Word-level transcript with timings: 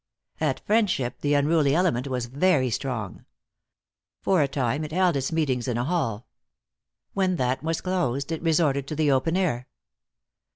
At 0.39 0.61
Friendship 0.65 1.21
the 1.21 1.35
unruly 1.35 1.75
element 1.75 2.07
was 2.07 2.25
very 2.25 2.71
strong. 2.71 3.23
For 4.19 4.41
a 4.41 4.47
time 4.47 4.83
it 4.83 4.91
held 4.91 5.15
its 5.15 5.31
meetings 5.31 5.67
in 5.67 5.77
a 5.77 5.83
hall. 5.83 6.25
When 7.13 7.35
that 7.35 7.61
was 7.61 7.81
closed 7.81 8.31
it 8.31 8.41
resorted 8.41 8.87
to 8.87 8.95
the 8.95 9.11
open 9.11 9.37
air. 9.37 9.67